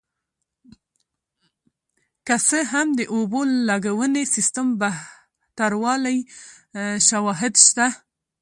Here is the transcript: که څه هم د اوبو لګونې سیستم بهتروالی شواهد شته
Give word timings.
که 2.27 2.35
څه 2.47 2.59
هم 2.71 2.87
د 2.99 3.01
اوبو 3.13 3.41
لګونې 3.69 4.23
سیستم 4.35 4.67
بهتروالی 4.81 6.17
شواهد 7.07 7.53
شته 7.67 7.87